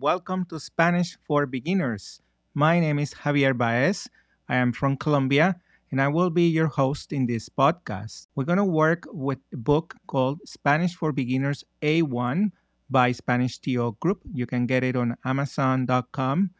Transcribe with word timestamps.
Welcome 0.00 0.46
to 0.46 0.58
Spanish 0.58 1.18
for 1.20 1.44
Beginners. 1.44 2.22
My 2.54 2.80
name 2.80 2.98
is 2.98 3.12
Javier 3.12 3.52
Baez. 3.52 4.08
I 4.48 4.56
am 4.56 4.72
from 4.72 4.96
Colombia 4.96 5.60
and 5.90 6.00
I 6.00 6.08
will 6.08 6.30
be 6.30 6.48
your 6.48 6.68
host 6.68 7.12
in 7.12 7.26
this 7.26 7.50
podcast. 7.50 8.28
We're 8.34 8.48
going 8.48 8.56
to 8.56 8.64
work 8.64 9.04
with 9.12 9.40
a 9.52 9.58
book 9.58 9.96
called 10.06 10.40
Spanish 10.46 10.94
for 10.94 11.12
Beginners 11.12 11.64
A1 11.82 12.48
by 12.88 13.12
Spanish 13.12 13.58
TO 13.58 13.94
Group. 14.00 14.22
You 14.32 14.46
can 14.46 14.64
get 14.64 14.84
it 14.84 14.96
on 14.96 15.18
amazon.com. 15.22 16.56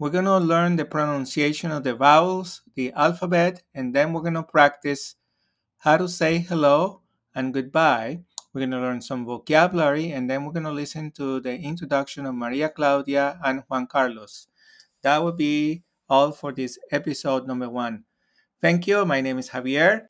We're 0.00 0.10
going 0.10 0.24
to 0.24 0.38
learn 0.38 0.74
the 0.74 0.84
pronunciation 0.84 1.70
of 1.70 1.84
the 1.84 1.94
vowels, 1.94 2.62
the 2.74 2.90
alphabet, 2.94 3.62
and 3.72 3.94
then 3.94 4.12
we're 4.12 4.26
going 4.26 4.34
to 4.34 4.42
practice 4.42 5.14
how 5.78 5.96
to 5.96 6.08
say 6.08 6.38
hello 6.38 7.02
and 7.36 7.54
goodbye. 7.54 8.24
We're 8.52 8.62
going 8.62 8.72
to 8.72 8.80
learn 8.80 9.00
some 9.00 9.24
vocabulary 9.24 10.10
and 10.10 10.28
then 10.28 10.44
we're 10.44 10.50
going 10.50 10.64
to 10.64 10.72
listen 10.72 11.12
to 11.12 11.38
the 11.38 11.56
introduction 11.56 12.26
of 12.26 12.34
Maria 12.34 12.68
Claudia 12.68 13.38
and 13.44 13.62
Juan 13.68 13.86
Carlos. 13.86 14.48
That 15.02 15.22
would 15.22 15.36
be 15.36 15.84
all 16.08 16.32
for 16.32 16.50
this 16.50 16.76
episode 16.90 17.46
number 17.46 17.70
one. 17.70 18.02
Thank 18.60 18.88
you. 18.88 19.06
My 19.06 19.20
name 19.20 19.38
is 19.38 19.50
Javier. 19.50 20.08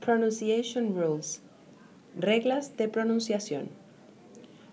Pronunciation 0.00 0.92
rules. 0.92 1.40
Reglas 2.18 2.76
de 2.76 2.88
pronunciación. 2.88 3.68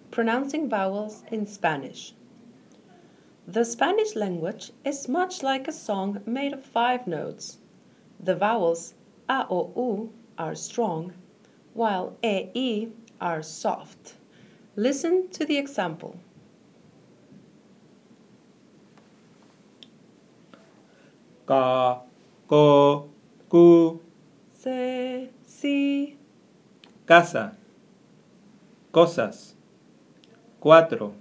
Pronouncing 0.10 0.68
vowels 0.68 1.22
in 1.32 1.46
Spanish. 1.46 2.16
The 3.48 3.64
Spanish 3.64 4.16
language 4.16 4.72
is 4.84 5.08
much 5.08 5.44
like 5.44 5.68
a 5.68 5.72
song 5.72 6.24
made 6.26 6.54
of 6.54 6.66
five 6.66 7.06
notes. 7.06 7.60
The 8.20 8.36
vowels 8.36 8.94
a 9.30 9.46
o 9.50 9.72
u 9.76 10.12
are 10.38 10.56
strong, 10.56 11.14
while 11.74 12.18
e 12.24 12.50
i 12.56 12.90
are 13.22 13.42
soft. 13.42 14.16
Listen 14.76 15.30
to 15.30 15.46
the 15.46 15.58
example. 15.58 16.20
Ka, 21.46 22.02
ko, 22.48 23.10
ku, 23.50 24.00
Se, 24.60 25.32
si, 25.42 26.18
casa, 27.06 27.56
cosas, 28.92 29.56
cuatro, 30.60 31.14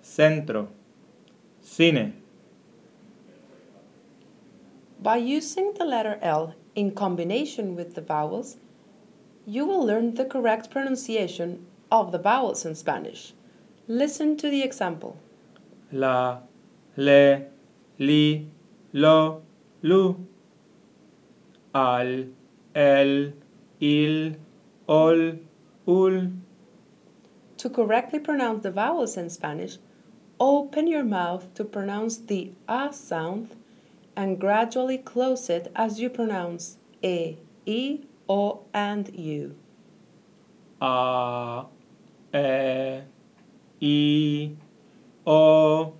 centro, 0.00 0.68
cine. 1.60 2.25
By 5.06 5.18
using 5.18 5.74
the 5.74 5.84
letter 5.84 6.18
L 6.20 6.54
in 6.74 6.90
combination 6.90 7.76
with 7.76 7.94
the 7.94 8.00
vowels, 8.00 8.56
you 9.46 9.64
will 9.64 9.86
learn 9.86 10.14
the 10.14 10.24
correct 10.24 10.68
pronunciation 10.68 11.64
of 11.92 12.10
the 12.10 12.18
vowels 12.18 12.66
in 12.66 12.74
Spanish. 12.74 13.32
Listen 13.86 14.36
to 14.36 14.50
the 14.50 14.62
example. 14.64 15.16
La, 15.92 16.40
le, 16.96 17.44
li, 18.00 18.50
lo, 18.92 19.42
lu. 19.82 20.26
Al, 21.72 22.24
el, 22.74 23.32
il, 23.78 24.34
ol, 24.88 25.38
ul. 25.86 26.32
To 27.58 27.70
correctly 27.70 28.18
pronounce 28.18 28.64
the 28.64 28.72
vowels 28.72 29.16
in 29.16 29.30
Spanish, 29.30 29.78
open 30.40 30.88
your 30.88 31.04
mouth 31.04 31.54
to 31.54 31.62
pronounce 31.62 32.16
the 32.18 32.50
A 32.66 32.92
sound 32.92 33.54
and 34.16 34.40
gradually 34.40 34.98
close 34.98 35.50
it 35.50 35.70
as 35.76 36.00
you 36.00 36.08
pronounce 36.08 36.78
E, 37.02 37.36
I, 37.68 38.00
O, 38.28 38.62
and 38.72 39.14
U. 39.14 39.54
A, 40.80 41.66
E, 42.32 43.02
I, 43.80 44.56
O, 45.26 45.94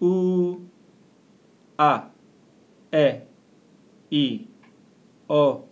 U, 0.00 0.68
A, 1.78 2.02
E, 2.92 3.20
I, 4.12 4.46
O, 5.30 5.64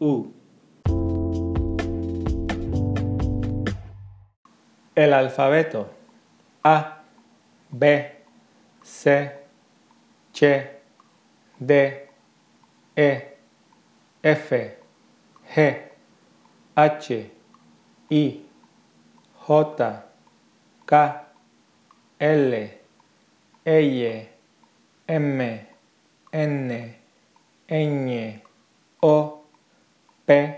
U. 0.00 0.32
El 4.96 5.12
alfabeto 5.12 5.88
A, 6.64 7.02
B, 7.70 8.06
C, 8.82 9.30
Ch, 10.32 10.75
D, 11.58 11.72
E, 12.96 13.20
F, 14.22 14.50
G, 14.50 15.76
H, 16.76 17.10
I, 18.10 18.40
J, 19.48 20.02
K, 20.86 21.14
L, 22.20 22.68
L, 23.64 24.26
M, 25.08 25.40
N, 26.32 26.94
Ñ, 27.68 28.40
O, 29.02 29.40
P, 30.26 30.54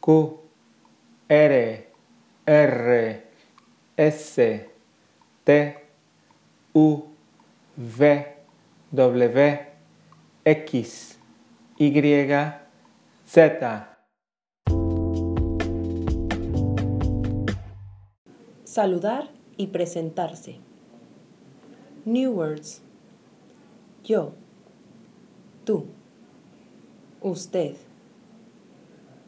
Q, 0.00 0.38
R, 1.28 1.84
R, 2.46 3.22
S, 3.96 4.36
T, 5.44 5.74
U, 6.74 7.02
V, 7.76 8.24
W, 8.92 9.73
X, 10.46 11.18
Y, 11.78 12.68
Z. 13.24 13.98
Saludar 18.64 19.30
y 19.56 19.68
presentarse. 19.68 20.58
New 22.04 22.32
words. 22.32 22.82
Yo. 24.04 24.34
Tú. 25.64 25.86
Usted. 27.22 27.76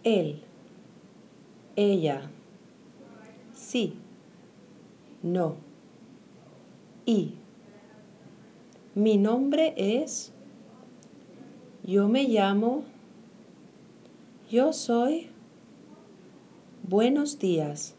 Él. 0.04 0.42
Ella. 1.76 2.30
Sí. 3.54 3.98
No. 5.22 5.56
Y. 7.06 7.36
Mi 8.94 9.16
nombre 9.16 9.72
es. 9.78 10.34
Yo 11.86 12.08
me 12.08 12.24
llamo. 12.24 12.82
Yo 14.50 14.72
soy. 14.72 15.30
Buenos 16.82 17.38
días. 17.38 17.94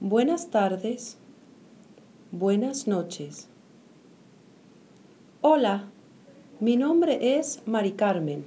Buenas 0.00 0.50
tardes. 0.50 1.16
Buenas 2.32 2.88
noches. 2.88 3.48
Hola, 5.42 5.84
mi 6.58 6.76
nombre 6.76 7.38
es 7.38 7.62
Mari 7.66 7.92
Carmen. 7.92 8.44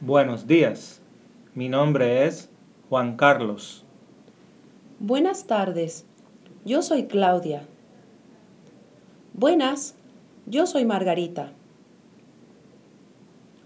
Buenos 0.00 0.48
días. 0.48 1.00
Mi 1.54 1.68
nombre 1.68 2.26
es 2.26 2.50
Juan 2.88 3.16
Carlos. 3.16 3.84
Buenas 4.98 5.46
tardes, 5.46 6.04
yo 6.64 6.82
soy 6.82 7.06
Claudia. 7.06 7.62
Buenas, 9.34 9.94
yo 10.46 10.66
soy 10.66 10.84
Margarita. 10.84 11.52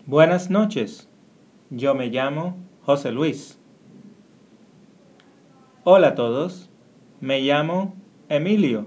Buenas 0.09 0.51
noches. 0.51 1.09
Yo 1.69 1.97
me 1.97 2.11
llamo 2.11 2.57
José 2.83 3.11
Luis. 3.11 3.59
Hola 5.83 6.11
a 6.11 6.15
todos. 6.15 6.71
Me 7.21 7.41
llamo 7.41 7.97
Emilio. 8.29 8.87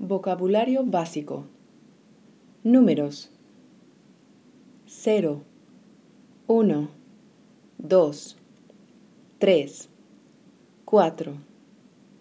Vocabulario 0.00 0.82
básico. 0.84 1.46
Números. 2.64 3.30
0, 4.86 5.44
1, 6.48 6.88
2, 7.78 8.36
3, 9.38 9.90
4, 10.84 11.55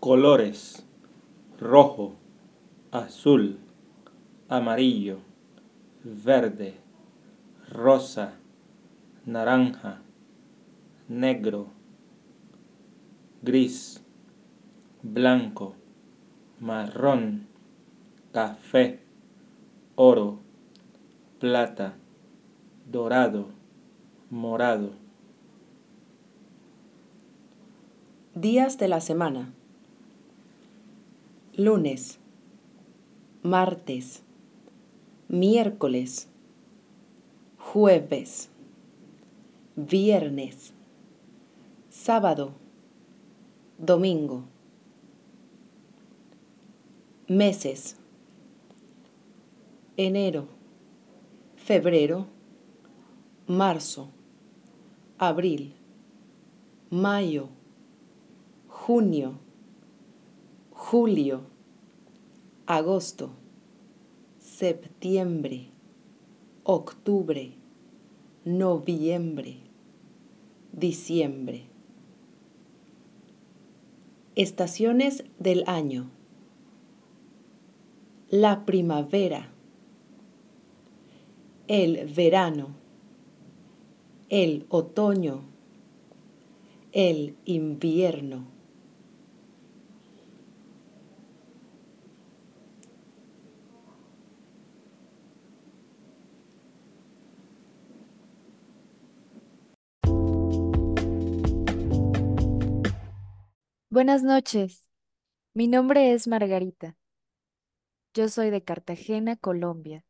Colores, 0.00 0.82
rojo, 1.58 2.14
azul, 2.90 3.58
amarillo, 4.48 5.18
verde, 6.02 6.74
rosa, 7.68 8.32
naranja, 9.26 10.00
negro, 11.06 11.66
gris, 13.42 14.02
blanco, 15.02 15.74
marrón, 16.60 17.46
café, 18.32 19.00
oro, 19.96 20.38
plata, 21.40 21.92
dorado, 22.90 23.48
morado. 24.30 24.92
Días 28.34 28.78
de 28.78 28.88
la 28.88 29.02
semana. 29.02 29.52
Lunes, 31.62 32.18
martes, 33.42 34.22
miércoles, 35.28 36.26
jueves, 37.58 38.48
viernes, 39.76 40.72
sábado, 41.90 42.54
domingo. 43.76 44.44
Meses. 47.28 47.98
Enero, 49.98 50.48
febrero, 51.56 52.26
marzo, 53.46 54.08
abril, 55.18 55.74
mayo, 56.88 57.50
junio, 58.66 59.34
julio, 60.72 61.49
agosto, 62.76 63.30
septiembre, 64.38 65.70
octubre, 66.62 67.54
noviembre, 68.44 69.56
diciembre. 70.70 71.64
Estaciones 74.36 75.24
del 75.40 75.64
año. 75.66 76.12
La 78.28 78.64
primavera, 78.64 79.50
el 81.66 82.06
verano, 82.06 82.68
el 84.28 84.64
otoño, 84.68 85.42
el 86.92 87.34
invierno. 87.46 88.59
Buenas 103.90 104.22
noches. 104.24 104.88
Mi 105.54 105.68
nombre 105.68 106.12
es 106.14 106.28
Margarita. 106.28 106.96
Yo 108.14 108.28
soy 108.28 108.50
de 108.50 108.62
Cartagena, 108.62 109.34
Colombia. 109.36 110.04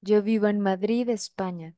Yo 0.00 0.22
vivo 0.22 0.48
en 0.48 0.58
Madrid, 0.60 1.08
España. 1.08 1.76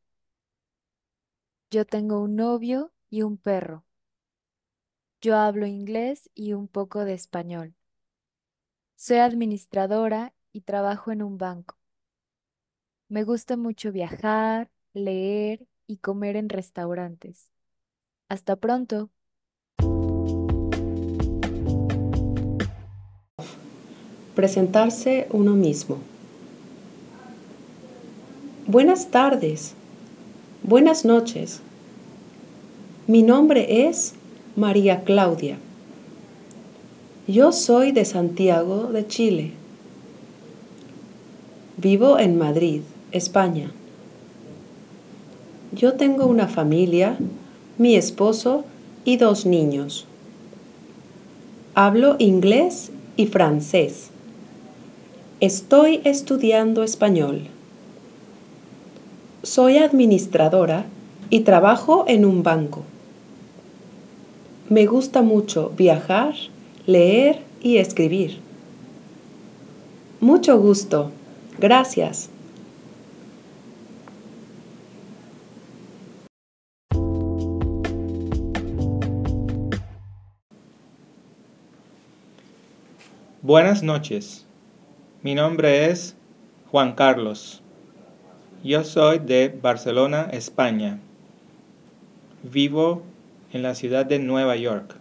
Yo 1.72 1.84
tengo 1.84 2.20
un 2.20 2.36
novio 2.36 2.92
y 3.08 3.22
un 3.22 3.36
perro. 3.36 3.84
Yo 5.22 5.36
hablo 5.38 5.64
inglés 5.66 6.28
y 6.34 6.52
un 6.52 6.68
poco 6.68 7.06
de 7.06 7.14
español. 7.14 7.74
Soy 8.94 9.16
administradora 9.18 10.32
y 10.52 10.60
trabajo 10.60 11.10
en 11.10 11.22
un 11.22 11.38
banco. 11.38 11.76
Me 13.08 13.24
gusta 13.24 13.56
mucho 13.56 13.92
viajar, 13.92 14.70
leer 14.94 15.66
y 15.86 15.98
comer 15.98 16.36
en 16.36 16.48
restaurantes. 16.48 17.50
Hasta 18.28 18.56
pronto. 18.56 19.10
Presentarse 24.40 25.26
uno 25.32 25.52
mismo. 25.52 25.98
Buenas 28.66 29.10
tardes. 29.10 29.74
Buenas 30.62 31.04
noches. 31.04 31.60
Mi 33.06 33.22
nombre 33.22 33.86
es 33.86 34.14
María 34.56 35.04
Claudia. 35.04 35.58
Yo 37.28 37.52
soy 37.52 37.92
de 37.92 38.06
Santiago 38.06 38.84
de 38.84 39.06
Chile. 39.06 39.50
Vivo 41.76 42.18
en 42.18 42.38
Madrid, 42.38 42.80
España. 43.12 43.70
Yo 45.72 45.96
tengo 45.96 46.24
una 46.24 46.48
familia, 46.48 47.18
mi 47.76 47.94
esposo 47.94 48.64
y 49.04 49.18
dos 49.18 49.44
niños. 49.44 50.06
Hablo 51.74 52.16
inglés 52.18 52.90
y 53.18 53.26
francés. 53.26 54.09
Estoy 55.40 56.02
estudiando 56.04 56.82
español. 56.82 57.46
Soy 59.42 59.78
administradora 59.78 60.84
y 61.30 61.40
trabajo 61.40 62.04
en 62.06 62.26
un 62.26 62.42
banco. 62.42 62.84
Me 64.68 64.84
gusta 64.84 65.22
mucho 65.22 65.72
viajar, 65.78 66.34
leer 66.84 67.40
y 67.62 67.78
escribir. 67.78 68.40
Mucho 70.20 70.58
gusto. 70.58 71.10
Gracias. 71.58 72.28
Buenas 83.40 83.82
noches. 83.82 84.44
Mi 85.22 85.34
nombre 85.34 85.90
es 85.90 86.16
Juan 86.70 86.94
Carlos. 86.94 87.60
Yo 88.64 88.84
soy 88.84 89.18
de 89.18 89.50
Barcelona, 89.50 90.30
España. 90.32 90.98
Vivo 92.42 93.02
en 93.52 93.62
la 93.62 93.74
ciudad 93.74 94.06
de 94.06 94.18
Nueva 94.18 94.56
York. 94.56 94.96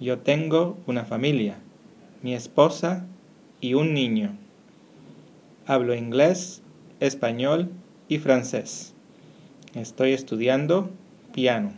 Yo 0.00 0.20
tengo 0.20 0.78
una 0.86 1.04
familia, 1.04 1.58
mi 2.22 2.32
esposa 2.32 3.04
y 3.60 3.74
un 3.74 3.92
niño. 3.92 4.34
Hablo 5.66 5.94
inglés, 5.94 6.62
español 6.98 7.68
y 8.08 8.16
francés. 8.20 8.94
Estoy 9.74 10.14
estudiando 10.14 10.88
piano. 11.34 11.74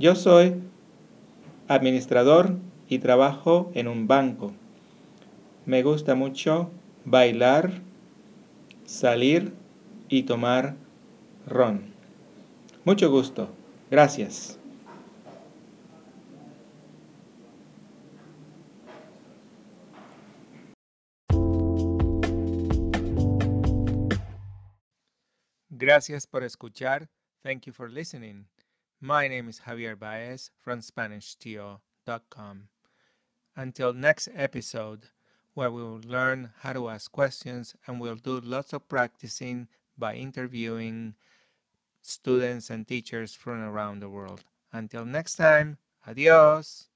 Yo 0.00 0.16
soy 0.16 0.56
administrador 1.68 2.56
y 2.88 2.98
trabajo 2.98 3.70
en 3.74 3.86
un 3.86 4.08
banco. 4.08 4.52
Me 5.68 5.82
gusta 5.82 6.14
mucho 6.14 6.70
bailar, 7.04 7.82
salir 8.86 9.52
y 10.08 10.22
tomar 10.22 10.76
ron. 11.46 11.92
Mucho 12.86 13.10
gusto. 13.10 13.50
Gracias. 13.90 14.58
Gracias 25.68 26.26
por 26.26 26.44
escuchar. 26.44 27.10
Thank 27.42 27.66
you 27.66 27.74
for 27.74 27.90
listening. 27.90 28.46
My 29.02 29.28
name 29.28 29.50
is 29.50 29.60
Javier 29.60 29.98
Baez 29.98 30.50
from 30.58 30.80
SpanishTO.com. 30.80 32.68
Until 33.54 33.92
next 33.92 34.28
episode, 34.34 35.10
where 35.58 35.72
we 35.72 35.82
will 35.82 36.00
learn 36.06 36.50
how 36.60 36.72
to 36.72 36.88
ask 36.88 37.10
questions 37.10 37.74
and 37.84 38.00
we'll 38.00 38.14
do 38.14 38.38
lots 38.44 38.72
of 38.72 38.88
practicing 38.88 39.66
by 39.98 40.14
interviewing 40.14 41.14
students 42.00 42.70
and 42.70 42.86
teachers 42.86 43.34
from 43.34 43.60
around 43.64 43.98
the 43.98 44.08
world. 44.08 44.44
Until 44.72 45.04
next 45.04 45.34
time, 45.34 45.78
adios. 46.06 46.86